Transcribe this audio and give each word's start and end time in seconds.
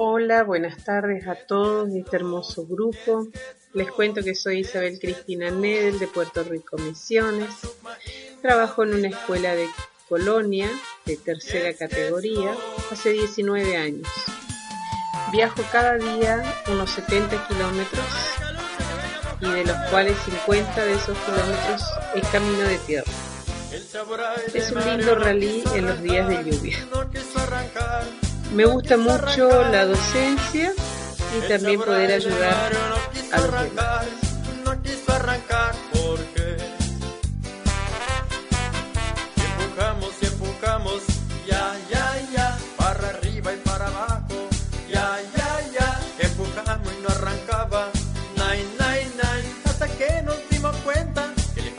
Hola, 0.00 0.44
buenas 0.44 0.84
tardes 0.84 1.26
a 1.26 1.34
todos 1.34 1.92
de 1.92 1.98
este 1.98 2.14
hermoso 2.14 2.64
grupo. 2.64 3.26
Les 3.72 3.90
cuento 3.90 4.22
que 4.22 4.36
soy 4.36 4.60
Isabel 4.60 5.00
Cristina 5.00 5.50
Nedel 5.50 5.98
de 5.98 6.06
Puerto 6.06 6.44
Rico 6.44 6.78
Misiones. 6.78 7.50
Trabajo 8.40 8.84
en 8.84 8.94
una 8.94 9.08
escuela 9.08 9.56
de 9.56 9.66
colonia 10.08 10.70
de 11.04 11.16
tercera 11.16 11.74
categoría 11.74 12.54
hace 12.92 13.10
19 13.10 13.76
años. 13.76 14.06
Viajo 15.32 15.64
cada 15.72 15.96
día 15.96 16.44
unos 16.70 16.90
70 16.90 17.48
kilómetros 17.48 18.06
y 19.40 19.50
de 19.50 19.64
los 19.64 19.76
cuales 19.90 20.16
50 20.18 20.84
de 20.84 20.92
esos 20.92 21.18
kilómetros 21.18 21.82
es 22.14 22.28
camino 22.28 22.68
de 22.68 22.78
tierra. 22.86 23.12
Es 24.54 24.70
un 24.70 24.84
lindo 24.84 25.16
rally 25.16 25.64
en 25.74 25.86
los 25.86 26.00
días 26.02 26.28
de 26.28 26.44
lluvia. 26.44 26.78
Me 28.54 28.64
gusta 28.64 28.96
mucho 28.96 29.48
la 29.70 29.84
docencia 29.84 30.72
y 31.36 31.48
también 31.48 31.80
poder 31.80 32.12
ayudar 32.12 32.72
a 33.32 33.40
los 33.40 33.52
demás. 33.52 34.06
arrancar 35.08 35.74